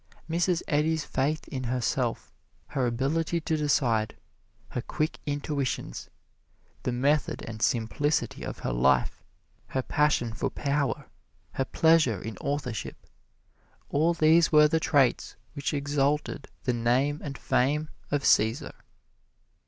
Mrs. 0.27 0.63
Eddy's 0.67 1.05
faith 1.05 1.47
in 1.49 1.65
herself, 1.65 2.33
her 2.69 2.87
ability 2.87 3.39
to 3.41 3.55
decide, 3.55 4.17
her 4.69 4.81
quick 4.81 5.19
intuitions, 5.27 6.09
the 6.81 6.91
method 6.91 7.43
and 7.43 7.61
simplicity 7.61 8.41
of 8.43 8.57
her 8.65 8.71
life, 8.73 9.23
her 9.67 9.83
passion 9.83 10.33
for 10.33 10.49
power, 10.49 11.11
her 11.51 11.65
pleasure 11.65 12.19
in 12.19 12.35
authorship 12.37 13.05
all 13.89 14.15
these 14.15 14.51
were 14.51 14.67
the 14.67 14.79
traits 14.79 15.35
which 15.53 15.71
exalted 15.71 16.47
the 16.63 16.73
name 16.73 17.21
and 17.23 17.37
fame 17.37 17.87
of 18.09 18.23
Cæsar. 18.23 18.73